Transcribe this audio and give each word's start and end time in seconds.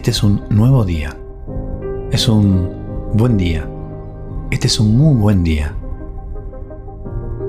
Este 0.00 0.12
es 0.12 0.22
un 0.22 0.42
nuevo 0.48 0.82
día. 0.86 1.14
Es 2.10 2.26
un 2.26 2.70
buen 3.12 3.36
día. 3.36 3.68
Este 4.50 4.66
es 4.66 4.80
un 4.80 4.96
muy 4.96 5.14
buen 5.14 5.44
día. 5.44 5.76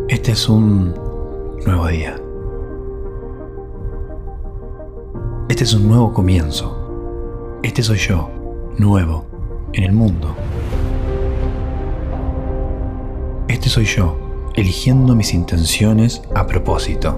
Este 0.10 0.34
es 0.34 0.50
un 0.50 0.94
nuevo 1.66 1.88
día. 1.88 2.14
Este 5.47 5.64
es 5.64 5.74
un 5.74 5.87
nuevo 5.87 6.12
comienzo. 6.12 7.58
Este 7.64 7.82
soy 7.83 8.00
yo, 8.00 8.29
nuevo, 8.78 9.24
en 9.72 9.86
el 9.86 9.94
mundo. 9.94 10.36
Este 13.47 13.70
soy 13.70 13.86
yo, 13.86 14.18
eligiendo 14.56 15.15
mis 15.15 15.33
intenciones 15.33 16.22
a 16.36 16.45
propósito. 16.45 17.16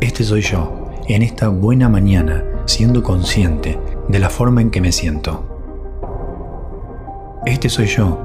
Este 0.00 0.22
soy 0.22 0.42
yo, 0.42 0.85
en 1.08 1.22
esta 1.22 1.48
buena 1.48 1.88
mañana, 1.88 2.44
siendo 2.64 3.02
consciente 3.02 3.78
de 4.08 4.18
la 4.18 4.28
forma 4.28 4.60
en 4.60 4.70
que 4.70 4.80
me 4.80 4.90
siento. 4.90 5.44
Este 7.46 7.68
soy 7.68 7.86
yo, 7.86 8.18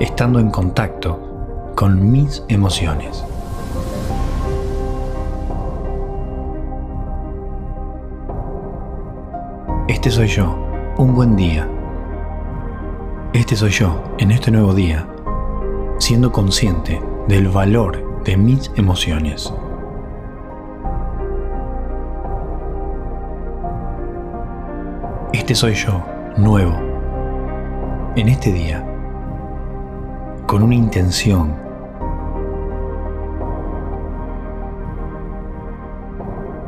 estando 0.00 0.38
en 0.40 0.50
contacto 0.50 1.72
con 1.74 2.10
mis 2.10 2.42
emociones. 2.48 3.22
Este 9.88 10.10
soy 10.10 10.28
yo, 10.28 10.56
un 10.96 11.14
buen 11.14 11.36
día. 11.36 11.68
Este 13.34 13.56
soy 13.56 13.70
yo, 13.70 14.02
en 14.16 14.30
este 14.30 14.50
nuevo 14.50 14.72
día, 14.72 15.06
siendo 15.98 16.32
consciente 16.32 16.98
del 17.28 17.48
valor 17.48 18.22
de 18.24 18.38
mis 18.38 18.70
emociones. 18.76 19.52
Este 25.36 25.54
soy 25.54 25.74
yo, 25.74 26.02
nuevo, 26.38 26.72
en 28.16 28.30
este 28.30 28.50
día, 28.50 28.82
con 30.46 30.62
una 30.62 30.74
intención. 30.74 31.54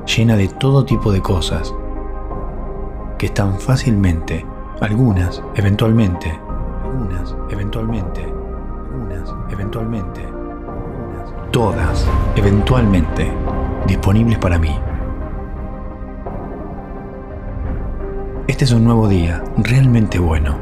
llena 0.05 0.37
de 0.37 0.49
todo 0.49 0.85
tipo 0.85 1.11
de 1.11 1.23
cosas 1.23 1.75
que 3.17 3.27
están 3.27 3.59
fácilmente, 3.59 4.45
algunas 4.83 5.43
eventualmente, 5.55 6.39
algunas 6.85 7.35
eventualmente, 7.51 8.23
algunas 8.23 9.35
eventualmente, 9.51 10.29
todas 11.53 12.07
eventualmente 12.37 13.33
disponibles 13.87 14.39
para 14.39 14.59
mí. 14.59 14.79
Este 18.59 18.65
es 18.65 18.73
un 18.73 18.83
nuevo 18.83 19.07
día 19.07 19.45
realmente 19.57 20.19
bueno. 20.19 20.59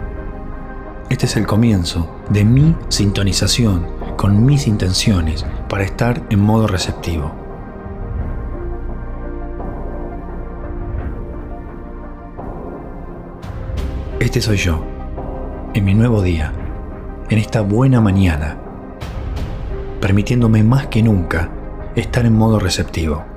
Este 1.09 1.25
es 1.25 1.35
el 1.39 1.47
comienzo 1.47 2.15
de 2.29 2.45
mi 2.45 2.77
sintonización 2.91 3.87
con 4.19 4.45
mis 4.45 4.67
intenciones 4.67 5.47
para 5.67 5.85
estar 5.85 6.23
en 6.29 6.41
modo 6.41 6.67
receptivo. 6.67 7.33
Este 14.21 14.43
soy 14.43 14.59
yo, 14.59 14.85
en 15.73 15.83
mi 15.87 15.95
nuevo 15.95 16.21
día, 16.21 16.53
en 17.31 17.39
esta 17.39 17.63
buena 17.63 18.03
mañana, 18.03 18.59
permitiéndome 20.03 20.63
más 20.63 20.89
que 20.89 21.03
nunca 21.03 21.49
estar 21.95 22.27
en 22.27 22.37
modo 22.37 22.59
receptivo 22.59 23.36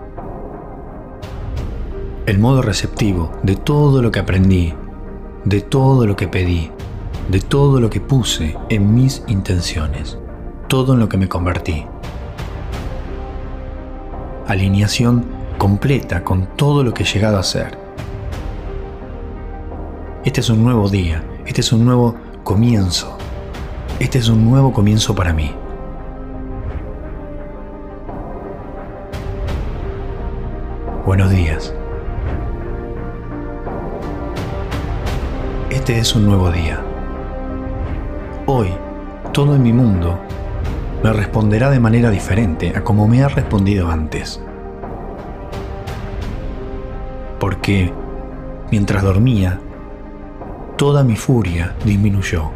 el 2.29 2.37
modo 2.37 2.61
receptivo 2.61 3.31
de 3.41 3.55
todo 3.55 4.03
lo 4.03 4.11
que 4.11 4.19
aprendí, 4.19 4.75
de 5.45 5.61
todo 5.61 6.05
lo 6.05 6.15
que 6.15 6.27
pedí, 6.27 6.69
de 7.27 7.39
todo 7.39 7.79
lo 7.79 7.89
que 7.89 8.01
puse 8.01 8.55
en 8.69 8.93
mis 8.93 9.23
intenciones, 9.25 10.19
todo 10.67 10.93
en 10.93 10.99
lo 10.99 11.09
que 11.09 11.17
me 11.17 11.27
convertí. 11.27 11.87
Alineación 14.47 15.25
completa 15.57 16.23
con 16.23 16.55
todo 16.55 16.83
lo 16.83 16.93
que 16.93 17.01
he 17.01 17.05
llegado 17.07 17.39
a 17.39 17.43
ser. 17.43 17.79
Este 20.23 20.41
es 20.41 20.51
un 20.51 20.63
nuevo 20.63 20.87
día, 20.87 21.23
este 21.47 21.61
es 21.61 21.73
un 21.73 21.83
nuevo 21.83 22.13
comienzo, 22.43 23.17
este 23.99 24.19
es 24.19 24.29
un 24.29 24.47
nuevo 24.47 24.71
comienzo 24.71 25.15
para 25.15 25.33
mí. 25.33 25.51
Buenos 31.07 31.31
días. 31.31 31.73
Este 35.89 36.01
es 36.01 36.15
un 36.15 36.27
nuevo 36.27 36.51
día. 36.51 36.79
Hoy, 38.45 38.67
todo 39.33 39.55
en 39.55 39.63
mi 39.63 39.73
mundo 39.73 40.19
me 41.03 41.11
responderá 41.11 41.71
de 41.71 41.79
manera 41.79 42.11
diferente 42.11 42.77
a 42.77 42.83
como 42.83 43.07
me 43.07 43.23
ha 43.23 43.27
respondido 43.27 43.89
antes. 43.89 44.39
Porque 47.39 47.91
mientras 48.69 49.01
dormía, 49.01 49.59
toda 50.77 51.03
mi 51.03 51.15
furia 51.15 51.75
disminuyó. 51.83 52.51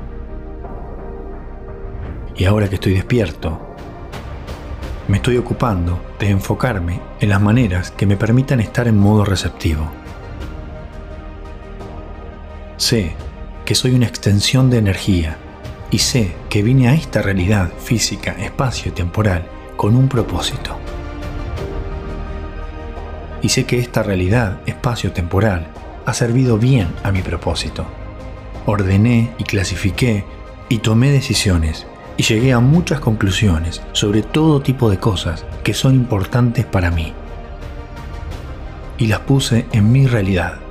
Y 2.35 2.45
ahora 2.45 2.69
que 2.69 2.75
estoy 2.75 2.93
despierto, 2.93 3.59
me 5.07 5.17
estoy 5.17 5.37
ocupando 5.37 5.99
de 6.19 6.29
enfocarme 6.29 6.99
en 7.19 7.29
las 7.29 7.41
maneras 7.41 7.89
que 7.89 8.05
me 8.05 8.15
permitan 8.15 8.59
estar 8.59 8.87
en 8.87 8.99
modo 8.99 9.25
receptivo. 9.25 9.89
Sé 12.77 13.22
que 13.65 13.75
soy 13.75 13.95
una 13.95 14.07
extensión 14.07 14.69
de 14.69 14.77
energía 14.77 15.37
y 15.91 15.99
sé 15.99 16.35
que 16.49 16.63
vine 16.63 16.89
a 16.89 16.95
esta 16.95 17.21
realidad 17.21 17.71
física, 17.77 18.31
espacio 18.39 18.91
y 18.91 18.95
temporal 18.95 19.47
con 19.77 19.95
un 19.95 20.07
propósito. 20.07 20.77
Y 23.41 23.49
sé 23.49 23.65
que 23.65 23.79
esta 23.79 24.03
realidad 24.03 24.61
espacio-temporal 24.65 25.67
ha 26.05 26.13
servido 26.13 26.57
bien 26.57 26.87
a 27.03 27.11
mi 27.11 27.21
propósito. 27.21 27.85
Ordené 28.65 29.31
y 29.37 29.43
clasifiqué 29.43 30.25
y 30.69 30.79
tomé 30.79 31.11
decisiones 31.11 31.85
y 32.17 32.23
llegué 32.23 32.53
a 32.53 32.59
muchas 32.59 32.99
conclusiones 32.99 33.81
sobre 33.91 34.21
todo 34.21 34.61
tipo 34.61 34.89
de 34.89 34.97
cosas 34.97 35.45
que 35.63 35.73
son 35.73 35.95
importantes 35.95 36.65
para 36.65 36.91
mí. 36.91 37.13
Y 38.97 39.07
las 39.07 39.19
puse 39.21 39.65
en 39.71 39.91
mi 39.91 40.07
realidad 40.07 40.62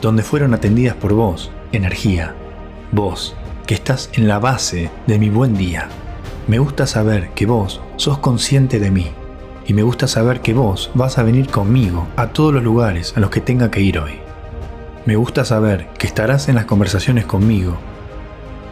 donde 0.00 0.22
fueron 0.22 0.54
atendidas 0.54 0.96
por 0.96 1.12
vos, 1.12 1.50
energía, 1.72 2.34
vos, 2.92 3.36
que 3.66 3.74
estás 3.74 4.10
en 4.14 4.26
la 4.26 4.38
base 4.38 4.90
de 5.06 5.18
mi 5.18 5.28
buen 5.30 5.54
día. 5.54 5.88
Me 6.46 6.58
gusta 6.58 6.86
saber 6.86 7.30
que 7.30 7.46
vos 7.46 7.80
sos 7.96 8.18
consciente 8.18 8.80
de 8.80 8.90
mí 8.90 9.08
y 9.66 9.74
me 9.74 9.82
gusta 9.82 10.08
saber 10.08 10.40
que 10.40 10.54
vos 10.54 10.90
vas 10.94 11.18
a 11.18 11.22
venir 11.22 11.48
conmigo 11.48 12.08
a 12.16 12.28
todos 12.28 12.52
los 12.52 12.64
lugares 12.64 13.12
a 13.16 13.20
los 13.20 13.30
que 13.30 13.40
tenga 13.40 13.70
que 13.70 13.80
ir 13.80 13.98
hoy. 13.98 14.14
Me 15.06 15.16
gusta 15.16 15.44
saber 15.44 15.88
que 15.98 16.06
estarás 16.06 16.48
en 16.48 16.56
las 16.56 16.64
conversaciones 16.64 17.24
conmigo, 17.24 17.76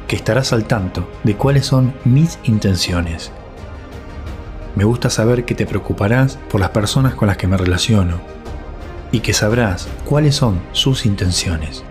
que 0.09 0.17
estarás 0.17 0.53
al 0.53 0.65
tanto 0.65 1.09
de 1.23 1.37
cuáles 1.37 1.67
son 1.67 1.95
mis 2.05 2.39
intenciones. 2.45 3.31
Me 4.75 4.85
gusta 4.85 5.11
saber 5.11 5.45
que 5.45 5.55
te 5.55 5.67
preocuparás 5.67 6.39
por 6.51 6.61
las 6.61 6.71
personas 6.71 7.15
con 7.15 7.29
las 7.29 7.37
que 7.37 7.47
me 7.47 7.57
relaciono 7.57 8.38
y 9.13 9.21
que 9.21 9.33
sabrás 9.33 9.89
cuáles 10.05 10.35
son 10.35 10.61
sus 10.73 11.07
intenciones. 11.07 11.85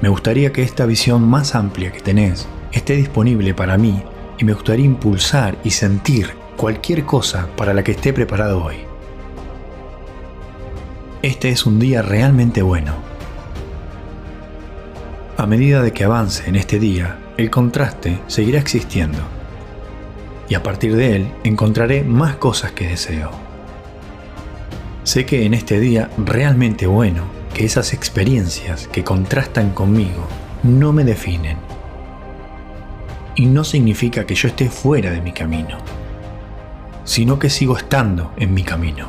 Me 0.00 0.08
gustaría 0.08 0.52
que 0.52 0.62
esta 0.62 0.86
visión 0.86 1.22
más 1.22 1.54
amplia 1.54 1.90
que 1.90 2.00
tenés 2.00 2.46
esté 2.72 2.96
disponible 2.96 3.54
para 3.54 3.78
mí 3.78 4.02
y 4.38 4.44
me 4.44 4.52
gustaría 4.52 4.84
impulsar 4.84 5.56
y 5.64 5.70
sentir 5.70 6.30
cualquier 6.56 7.04
cosa 7.04 7.48
para 7.56 7.72
la 7.72 7.82
que 7.82 7.92
esté 7.92 8.12
preparado 8.12 8.62
hoy. 8.62 8.76
Este 11.22 11.48
es 11.48 11.64
un 11.64 11.78
día 11.78 12.02
realmente 12.02 12.60
bueno. 12.60 12.92
A 15.36 15.46
medida 15.46 15.82
de 15.82 15.92
que 15.92 16.04
avance 16.04 16.48
en 16.48 16.56
este 16.56 16.78
día, 16.78 17.18
el 17.38 17.50
contraste 17.50 18.20
seguirá 18.26 18.60
existiendo. 18.60 19.18
Y 20.48 20.54
a 20.54 20.62
partir 20.62 20.94
de 20.94 21.16
él 21.16 21.32
encontraré 21.42 22.04
más 22.04 22.36
cosas 22.36 22.72
que 22.72 22.88
deseo. 22.88 23.43
Sé 25.04 25.26
que 25.26 25.44
en 25.44 25.52
este 25.52 25.80
día 25.80 26.10
realmente 26.16 26.86
bueno, 26.86 27.24
que 27.52 27.66
esas 27.66 27.92
experiencias 27.92 28.88
que 28.88 29.04
contrastan 29.04 29.72
conmigo 29.72 30.26
no 30.62 30.94
me 30.94 31.04
definen. 31.04 31.58
Y 33.34 33.44
no 33.44 33.64
significa 33.64 34.24
que 34.24 34.34
yo 34.34 34.48
esté 34.48 34.70
fuera 34.70 35.10
de 35.10 35.20
mi 35.20 35.32
camino, 35.32 35.76
sino 37.04 37.38
que 37.38 37.50
sigo 37.50 37.76
estando 37.76 38.32
en 38.38 38.54
mi 38.54 38.62
camino. 38.62 39.08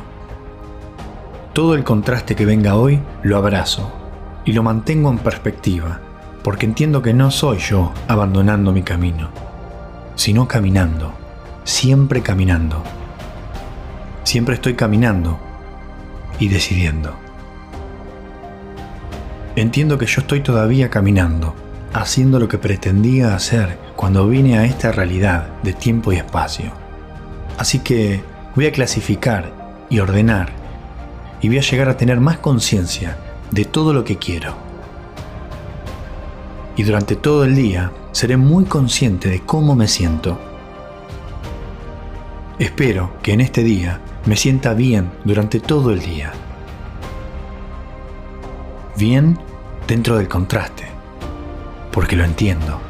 Todo 1.54 1.74
el 1.74 1.82
contraste 1.82 2.36
que 2.36 2.44
venga 2.44 2.76
hoy 2.76 3.00
lo 3.22 3.38
abrazo 3.38 3.90
y 4.44 4.52
lo 4.52 4.62
mantengo 4.62 5.08
en 5.08 5.18
perspectiva, 5.18 6.00
porque 6.42 6.66
entiendo 6.66 7.00
que 7.00 7.14
no 7.14 7.30
soy 7.30 7.56
yo 7.56 7.94
abandonando 8.06 8.70
mi 8.70 8.82
camino, 8.82 9.30
sino 10.14 10.46
caminando, 10.46 11.14
siempre 11.64 12.20
caminando. 12.20 12.82
Siempre 14.24 14.56
estoy 14.56 14.74
caminando 14.74 15.45
y 16.38 16.48
decidiendo. 16.48 17.16
Entiendo 19.56 19.96
que 19.96 20.06
yo 20.06 20.20
estoy 20.20 20.40
todavía 20.40 20.90
caminando, 20.90 21.54
haciendo 21.94 22.38
lo 22.38 22.48
que 22.48 22.58
pretendía 22.58 23.34
hacer 23.34 23.78
cuando 23.96 24.28
vine 24.28 24.58
a 24.58 24.64
esta 24.64 24.92
realidad 24.92 25.48
de 25.62 25.72
tiempo 25.72 26.12
y 26.12 26.16
espacio. 26.16 26.72
Así 27.56 27.78
que 27.78 28.22
voy 28.54 28.66
a 28.66 28.72
clasificar 28.72 29.50
y 29.88 29.98
ordenar 30.00 30.50
y 31.40 31.48
voy 31.48 31.58
a 31.58 31.62
llegar 31.62 31.88
a 31.88 31.96
tener 31.96 32.20
más 32.20 32.38
conciencia 32.38 33.16
de 33.50 33.64
todo 33.64 33.94
lo 33.94 34.04
que 34.04 34.16
quiero. 34.16 34.54
Y 36.76 36.82
durante 36.82 37.16
todo 37.16 37.44
el 37.44 37.54
día 37.54 37.92
seré 38.12 38.36
muy 38.36 38.66
consciente 38.66 39.30
de 39.30 39.40
cómo 39.40 39.74
me 39.74 39.88
siento. 39.88 40.38
Espero 42.58 43.12
que 43.22 43.32
en 43.32 43.40
este 43.40 43.62
día 43.62 44.00
me 44.26 44.36
sienta 44.36 44.74
bien 44.74 45.10
durante 45.24 45.60
todo 45.60 45.92
el 45.92 46.00
día. 46.00 46.32
Bien 48.96 49.38
dentro 49.86 50.16
del 50.16 50.26
contraste, 50.26 50.84
porque 51.92 52.16
lo 52.16 52.24
entiendo. 52.24 52.80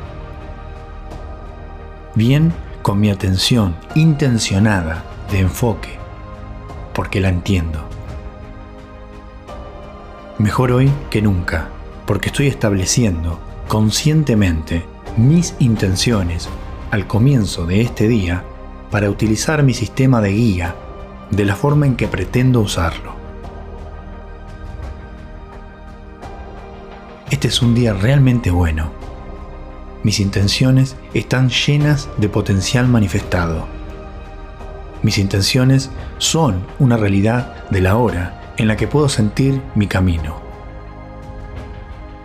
Bien 2.15 2.55
con 2.81 2.99
mi 2.99 3.11
atención 3.11 3.77
intencionada 3.95 5.05
de 5.31 5.41
enfoque, 5.41 5.99
porque 6.95 7.21
la 7.21 7.29
entiendo. 7.29 7.87
Mejor 10.39 10.73
hoy 10.73 10.91
que 11.11 11.21
nunca, 11.21 11.69
porque 12.07 12.29
estoy 12.29 12.47
estableciendo 12.47 13.39
conscientemente 13.69 14.87
mis 15.19 15.55
intenciones 15.59 16.49
al 16.91 17.07
comienzo 17.07 17.67
de 17.67 17.83
este 17.83 18.09
día 18.09 18.43
para 18.91 19.11
utilizar 19.11 19.63
mi 19.63 19.75
sistema 19.75 20.23
de 20.23 20.31
guía 20.31 20.75
de 21.31 21.45
la 21.45 21.57
forma 21.57 21.87
en 21.87 21.97
que 21.97 22.09
pretendo 22.09 22.61
usarlo. 22.61 23.15
Este 27.31 27.49
es 27.49 27.61
un 27.61 27.75
día 27.75 27.93
realmente 27.93 28.51
bueno. 28.51 28.91
Mis 30.03 30.21
intenciones 30.21 30.97
están 31.15 31.49
llenas 31.49 32.09
de 32.19 32.29
potencial 32.29 32.87
manifestado. 32.87 33.67
Mis 35.03 35.19
intenciones 35.19 35.91
son 36.19 36.65
una 36.79 36.97
realidad 36.97 37.69
de 37.71 37.81
la 37.81 37.97
hora 37.97 38.41
en 38.57 38.69
la 38.69 38.77
que 38.77 38.87
puedo 38.87 39.09
sentir 39.09 39.61
mi 39.75 39.87
camino. 39.87 40.41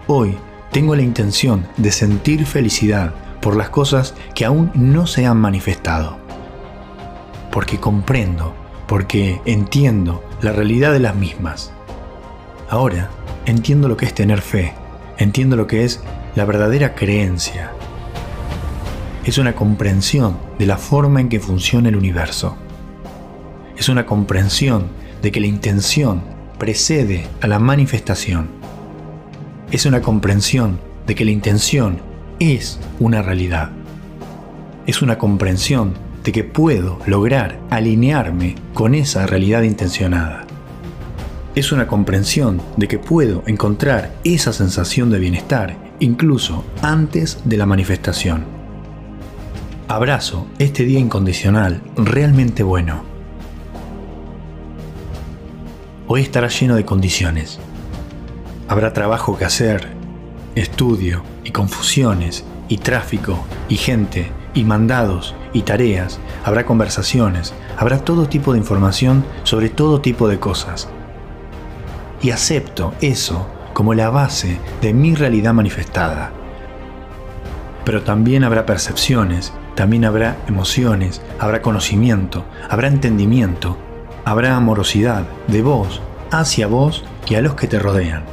Hoy 0.07 0.38
tengo 0.71 0.95
la 0.95 1.01
intención 1.01 1.68
de 1.77 1.92
sentir 1.92 2.45
felicidad 2.45 3.13
por 3.42 3.57
las 3.57 3.69
cosas 3.69 4.13
que 4.36 4.45
aún 4.45 4.71
no 4.75 5.07
se 5.07 5.25
han 5.25 5.38
manifestado. 5.38 6.18
Porque 7.51 7.80
comprendo, 7.80 8.53
porque 8.92 9.40
entiendo 9.46 10.22
la 10.42 10.52
realidad 10.52 10.92
de 10.92 11.00
las 11.00 11.16
mismas. 11.16 11.72
Ahora 12.70 13.10
entiendo 13.46 13.88
lo 13.88 13.96
que 13.96 14.04
es 14.04 14.14
tener 14.14 14.42
fe, 14.42 14.74
entiendo 15.18 15.56
lo 15.56 15.66
que 15.66 15.86
es 15.86 16.04
la 16.36 16.44
verdadera 16.44 16.94
creencia. 16.94 17.72
Es 19.24 19.38
una 19.38 19.56
comprensión 19.56 20.36
de 20.60 20.66
la 20.66 20.76
forma 20.76 21.22
en 21.22 21.30
que 21.30 21.40
funciona 21.40 21.88
el 21.88 21.96
universo. 21.96 22.58
Es 23.78 23.88
una 23.88 24.06
comprensión 24.06 24.88
de 25.22 25.32
que 25.32 25.40
la 25.40 25.48
intención 25.48 26.24
precede 26.60 27.30
a 27.40 27.48
la 27.48 27.60
manifestación. 27.60 28.50
Es 29.72 29.86
una 29.86 30.02
comprensión 30.02 30.82
de 31.08 31.16
que 31.16 31.24
la 31.24 31.32
intención 31.32 32.02
es 32.40 32.78
una 33.00 33.22
realidad. 33.22 33.70
Es 34.86 35.02
una 35.02 35.18
comprensión 35.18 35.94
de 36.24 36.32
que 36.32 36.44
puedo 36.44 37.00
lograr 37.06 37.60
alinearme 37.70 38.56
con 38.74 38.96
esa 38.96 39.26
realidad 39.26 39.64
intencionada. 39.64 40.46
Es 41.56 41.72
una 41.72 41.88
comprensión 41.88 42.62
de 42.78 42.88
que 42.88 43.00
puedo 43.00 43.44
encontrar 43.46 44.14
esa 44.24 44.54
sensación 44.54 45.10
de 45.10 45.20
bienestar 45.20 45.78
incluso 46.00 46.64
antes 46.82 47.40
de 47.46 47.58
la 47.58 47.66
manifestación. 47.66 48.46
Abrazo 49.88 50.48
este 50.60 50.86
día 50.86 51.00
incondicional 51.00 51.82
realmente 51.98 52.64
bueno 52.64 53.12
hoy 56.14 56.24
estará 56.24 56.50
lleno 56.50 56.76
de 56.76 56.84
condiciones. 56.84 57.58
Habrá 58.68 58.92
trabajo 58.92 59.38
que 59.38 59.46
hacer, 59.46 59.88
estudio 60.56 61.24
y 61.46 61.52
confusiones 61.52 62.44
y 62.68 62.80
tráfico 62.80 63.46
y 63.70 63.78
gente 63.78 64.30
y 64.53 64.63
mandados 64.63 65.36
y 65.53 65.62
tareas, 65.62 66.19
habrá 66.44 66.65
conversaciones, 66.65 67.53
habrá 67.77 68.00
todo 68.00 68.27
tipo 68.27 68.53
de 68.53 68.59
información 68.59 69.24
sobre 69.44 69.69
todo 69.69 70.01
tipo 70.01 70.27
de 70.27 70.39
cosas. 70.39 70.89
Y 72.21 72.31
acepto 72.31 72.94
eso 73.01 73.48
como 73.74 73.94
la 73.94 74.09
base 74.09 74.59
de 74.81 74.94
mi 74.94 75.15
realidad 75.15 75.53
manifestada. 75.53 76.31
Pero 77.83 78.03
también 78.03 78.44
habrá 78.44 78.65
percepciones, 78.65 79.53
también 79.75 80.06
habrá 80.06 80.38
emociones, 80.48 81.21
habrá 81.39 81.62
conocimiento, 81.62 82.45
habrá 82.69 82.88
entendimiento, 82.88 83.77
habrá 84.25 84.56
amorosidad 84.56 85.24
de 85.48 85.62
vos 85.62 86.01
hacia 86.31 86.68
vos 86.68 87.03
y 87.27 87.36
a 87.36 87.42
los 87.42 87.56
que 87.56 87.68
te 87.68 87.80
rodean. 87.80 88.24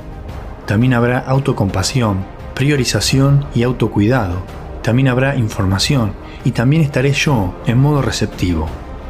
También 0.66 0.92
habrá 0.92 1.20
autocompasión, 1.20 2.24
priorización 2.54 3.46
y 3.54 3.62
autocuidado. 3.62 4.42
También 4.82 5.08
habrá 5.08 5.36
información 5.36 6.12
y 6.44 6.52
también 6.52 6.82
estaré 6.82 7.12
yo 7.12 7.54
en 7.66 7.78
modo 7.78 8.02
receptivo. 8.02 8.66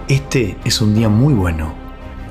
Este 0.08 0.56
es 0.64 0.80
un 0.80 0.94
día 0.94 1.08
muy 1.08 1.34
bueno. 1.34 1.74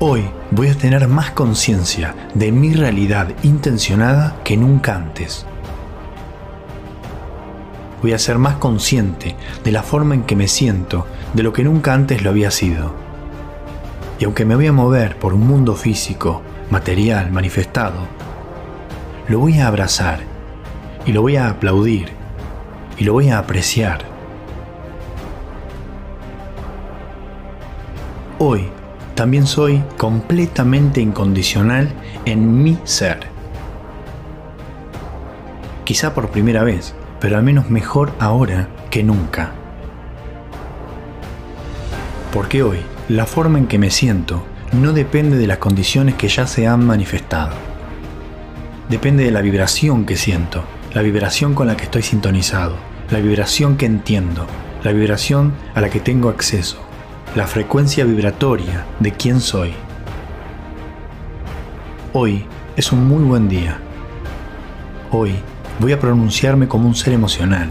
Hoy 0.00 0.24
voy 0.50 0.68
a 0.68 0.74
tener 0.74 1.08
más 1.08 1.30
conciencia 1.30 2.14
de 2.34 2.52
mi 2.52 2.72
realidad 2.72 3.28
intencionada 3.42 4.36
que 4.44 4.56
nunca 4.56 4.94
antes. 4.94 5.46
Voy 8.02 8.12
a 8.12 8.18
ser 8.18 8.38
más 8.38 8.56
consciente 8.56 9.36
de 9.64 9.72
la 9.72 9.82
forma 9.82 10.14
en 10.14 10.22
que 10.22 10.36
me 10.36 10.46
siento 10.46 11.06
de 11.34 11.42
lo 11.42 11.52
que 11.52 11.64
nunca 11.64 11.94
antes 11.94 12.22
lo 12.22 12.30
había 12.30 12.50
sido 12.50 13.08
y 14.18 14.24
aunque 14.24 14.44
me 14.44 14.56
voy 14.56 14.66
a 14.66 14.72
mover 14.72 15.16
por 15.16 15.32
un 15.32 15.46
mundo 15.46 15.74
físico, 15.74 16.42
material, 16.70 17.30
manifestado, 17.30 18.00
lo 19.28 19.38
voy 19.38 19.60
a 19.60 19.68
abrazar 19.68 20.20
y 21.06 21.12
lo 21.12 21.22
voy 21.22 21.36
a 21.36 21.48
aplaudir 21.48 22.17
y 22.98 23.04
lo 23.04 23.12
voy 23.12 23.30
a 23.30 23.38
apreciar. 23.38 24.00
Hoy 28.38 28.68
también 29.14 29.46
soy 29.46 29.82
completamente 29.96 31.00
incondicional 31.00 31.90
en 32.24 32.62
mi 32.62 32.78
ser. 32.84 33.18
Quizá 35.84 36.14
por 36.14 36.28
primera 36.28 36.62
vez, 36.62 36.94
pero 37.18 37.36
al 37.36 37.42
menos 37.42 37.70
mejor 37.70 38.12
ahora 38.18 38.68
que 38.90 39.02
nunca. 39.02 39.52
Porque 42.32 42.62
hoy 42.62 42.78
la 43.08 43.26
forma 43.26 43.58
en 43.58 43.66
que 43.66 43.78
me 43.78 43.90
siento 43.90 44.44
no 44.72 44.92
depende 44.92 45.38
de 45.38 45.46
las 45.46 45.58
condiciones 45.58 46.14
que 46.14 46.28
ya 46.28 46.46
se 46.46 46.66
han 46.66 46.86
manifestado. 46.86 47.54
Depende 48.88 49.24
de 49.24 49.30
la 49.30 49.40
vibración 49.40 50.04
que 50.04 50.16
siento, 50.16 50.62
la 50.94 51.02
vibración 51.02 51.54
con 51.54 51.66
la 51.66 51.76
que 51.76 51.84
estoy 51.84 52.02
sintonizado, 52.02 52.76
la 53.10 53.20
vibración 53.20 53.78
que 53.78 53.86
entiendo, 53.86 54.46
la 54.84 54.92
vibración 54.92 55.54
a 55.74 55.80
la 55.80 55.88
que 55.88 55.98
tengo 55.98 56.28
acceso, 56.28 56.76
la 57.34 57.46
frecuencia 57.46 58.04
vibratoria 58.04 58.84
de 59.00 59.12
quién 59.12 59.40
soy. 59.40 59.72
Hoy 62.12 62.44
es 62.76 62.92
un 62.92 63.08
muy 63.08 63.24
buen 63.24 63.48
día. 63.48 63.78
Hoy 65.10 65.32
voy 65.80 65.92
a 65.92 65.98
pronunciarme 65.98 66.68
como 66.68 66.86
un 66.86 66.94
ser 66.94 67.14
emocional, 67.14 67.70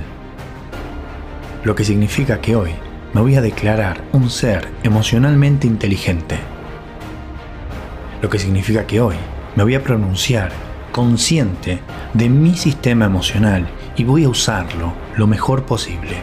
lo 1.64 1.76
que 1.76 1.84
significa 1.84 2.42
que 2.42 2.56
hoy 2.56 2.72
me 3.14 3.22
voy 3.22 3.36
a 3.36 3.42
declarar 3.42 4.04
un 4.14 4.32
ser 4.32 4.68
emocionalmente 4.82 5.68
inteligente. 5.68 6.40
Lo 8.24 8.30
que 8.30 8.40
significa 8.40 8.88
que 8.88 9.02
hoy 9.02 9.16
me 9.56 9.64
voy 9.64 9.76
a 9.76 9.84
pronunciar 9.84 10.52
consciente 10.92 11.80
de 12.16 12.28
mi 12.28 12.56
sistema 12.56 13.06
emocional 13.06 13.68
y 13.96 14.04
voy 14.04 14.24
a 14.24 14.30
usarlo 14.30 15.07
lo 15.18 15.28
mejor 15.28 15.64
posible. 15.64 16.18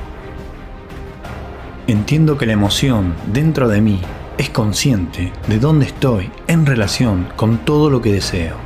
Entiendo 1.87 2.39
que 2.39 2.47
la 2.47 2.53
emoción 2.53 3.15
dentro 3.27 3.69
de 3.69 3.81
mí 3.81 4.01
es 4.39 4.49
consciente 4.51 5.33
de 5.49 5.59
dónde 5.59 5.87
estoy 5.87 6.31
en 6.47 6.65
relación 6.65 7.29
con 7.37 7.59
todo 7.59 7.91
lo 7.91 8.01
que 8.01 8.13
deseo. 8.13 8.57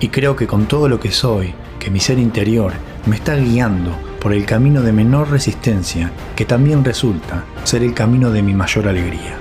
Y 0.00 0.08
creo 0.08 0.36
que 0.36 0.46
con 0.46 0.66
todo 0.66 0.88
lo 0.88 1.00
que 1.00 1.10
soy, 1.10 1.54
que 1.78 1.90
mi 1.90 1.98
ser 1.98 2.18
interior 2.18 2.72
me 3.06 3.16
está 3.16 3.34
guiando 3.36 3.90
por 4.20 4.32
el 4.32 4.44
camino 4.44 4.82
de 4.82 4.92
menor 4.92 5.30
resistencia, 5.30 6.12
que 6.36 6.44
también 6.44 6.84
resulta 6.84 7.44
ser 7.64 7.82
el 7.82 7.94
camino 7.94 8.30
de 8.30 8.42
mi 8.42 8.54
mayor 8.54 8.86
alegría, 8.86 9.36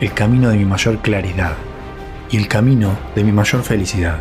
el 0.00 0.12
camino 0.14 0.48
de 0.48 0.56
mi 0.56 0.64
mayor 0.64 0.98
claridad 0.98 1.54
y 2.30 2.36
el 2.36 2.48
camino 2.48 2.96
de 3.14 3.24
mi 3.24 3.32
mayor 3.32 3.62
felicidad. 3.62 4.18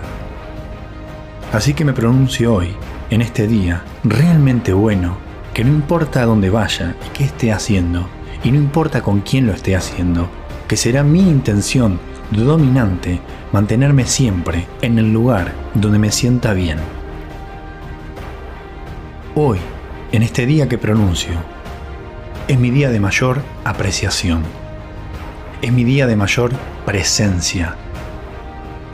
Así 1.53 1.74
que 1.74 1.86
me 1.86 1.93
pronuncio 1.93 2.53
hoy, 2.53 2.75
en 3.12 3.22
este 3.22 3.46
día 3.46 3.84
realmente 4.06 4.74
bueno, 4.74 5.18
que 5.53 5.63
no 5.63 5.70
importa 5.70 6.22
a 6.22 6.25
dónde 6.25 6.50
vaya 6.50 6.96
y 7.06 7.10
qué 7.10 7.25
esté 7.25 7.51
haciendo, 7.51 8.08
y 8.44 8.51
no 8.51 8.58
importa 8.58 9.03
con 9.03 9.20
quién 9.20 9.46
lo 9.46 9.53
esté 9.53 9.75
haciendo, 9.75 10.30
que 10.68 10.77
será 10.77 11.03
mi 11.03 11.20
intención 11.20 12.00
dominante 12.32 13.20
mantenerme 13.51 14.06
siempre 14.06 14.65
en 14.82 14.98
el 14.98 15.12
lugar 15.12 15.51
donde 15.74 16.00
me 16.00 16.12
sienta 16.12 16.53
bien. 16.53 16.77
Hoy, 19.36 19.60
en 20.13 20.24
este 20.24 20.46
día 20.46 20.70
que 20.70 20.77
pronuncio, 20.77 21.34
es 22.48 22.58
mi 22.58 22.72
día 22.72 22.89
de 22.89 23.01
mayor 23.01 23.41
apreciación. 23.65 24.44
Es 25.62 25.72
mi 25.74 25.84
día 25.84 26.08
de 26.08 26.15
mayor 26.15 26.51
presencia. 26.86 27.75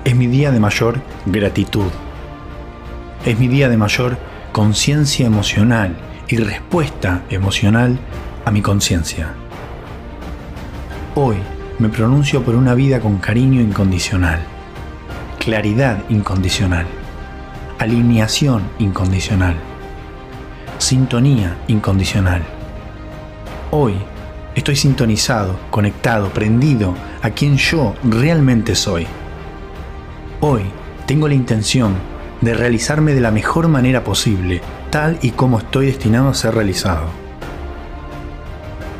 Es 0.03 0.15
mi 0.15 0.25
día 0.25 0.51
de 0.51 0.59
mayor 0.59 1.01
gratitud. 1.27 1.91
Es 3.27 3.37
mi 3.37 3.49
día 3.49 3.67
de 3.67 3.75
mayor 3.75 4.17
conciencia 4.53 5.27
emocional 5.27 5.97
y 6.29 6.37
respuesta 6.37 7.23
emocional 7.29 7.99
a 8.45 8.51
mi 8.51 8.61
conciencia. 8.61 9.33
Hoy 11.13 11.35
me 11.77 11.89
pronuncio 11.89 12.41
por 12.41 12.55
una 12.55 12.73
vida 12.73 13.01
con 13.01 13.17
cariño 13.17 13.59
incondicional, 13.59 14.39
claridad 15.39 16.05
incondicional, 16.07 16.85
alineación 17.79 18.63
incondicional, 18.79 19.57
sintonía 20.77 21.57
incondicional. 21.67 22.43
Hoy 23.71 23.95
estoy 24.55 24.77
sintonizado, 24.77 25.59
conectado, 25.69 26.29
prendido 26.29 26.95
a 27.21 27.31
quien 27.31 27.57
yo 27.57 27.93
realmente 28.05 28.73
soy. 28.73 29.05
Hoy 30.39 30.61
tengo 31.05 31.27
la 31.27 31.33
intención 31.33 31.93
de 32.41 32.53
realizarme 32.53 33.13
de 33.13 33.21
la 33.21 33.31
mejor 33.31 33.67
manera 33.67 34.03
posible, 34.03 34.61
tal 34.89 35.17
y 35.21 35.31
como 35.31 35.59
estoy 35.59 35.87
destinado 35.87 36.29
a 36.29 36.33
ser 36.33 36.55
realizado. 36.55 37.05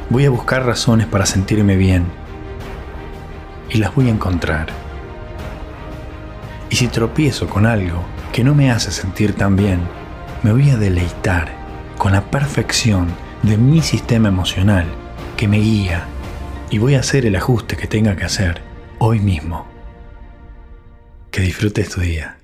Voy 0.09 0.25
a 0.25 0.29
buscar 0.29 0.65
razones 0.65 1.07
para 1.07 1.25
sentirme 1.25 1.75
bien 1.75 2.05
y 3.69 3.77
las 3.77 3.93
voy 3.93 4.07
a 4.07 4.11
encontrar. 4.11 4.67
Y 6.69 6.75
si 6.75 6.87
tropiezo 6.87 7.47
con 7.47 7.65
algo 7.65 8.03
que 8.31 8.43
no 8.43 8.55
me 8.55 8.71
hace 8.71 8.91
sentir 8.91 9.33
tan 9.33 9.55
bien, 9.55 9.81
me 10.43 10.51
voy 10.51 10.69
a 10.69 10.77
deleitar 10.77 11.51
con 11.97 12.13
la 12.13 12.21
perfección 12.29 13.07
de 13.43 13.57
mi 13.57 13.81
sistema 13.81 14.29
emocional 14.29 14.85
que 15.35 15.47
me 15.47 15.57
guía 15.57 16.05
y 16.69 16.77
voy 16.79 16.95
a 16.95 16.99
hacer 16.99 17.25
el 17.25 17.35
ajuste 17.35 17.77
que 17.77 17.87
tenga 17.87 18.15
que 18.15 18.25
hacer 18.25 18.61
hoy 18.99 19.19
mismo. 19.19 19.65
Que 21.31 21.41
disfrutes 21.41 21.89
tu 21.89 22.01
día. 22.01 22.37